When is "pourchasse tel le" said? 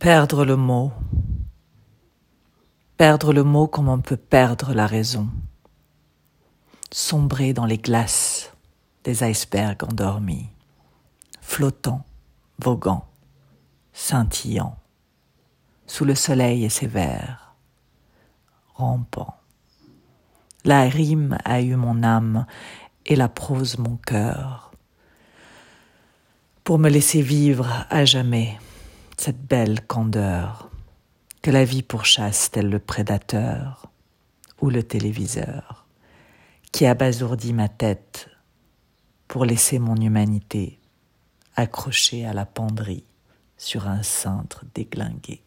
31.82-32.78